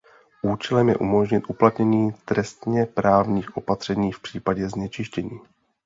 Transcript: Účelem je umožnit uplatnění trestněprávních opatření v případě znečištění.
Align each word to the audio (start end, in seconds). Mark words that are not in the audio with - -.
Účelem 0.41 0.89
je 0.89 0.95
umožnit 0.97 1.43
uplatnění 1.47 2.11
trestněprávních 2.25 3.57
opatření 3.57 4.11
v 4.11 4.19
případě 4.19 4.69
znečištění. 4.69 5.39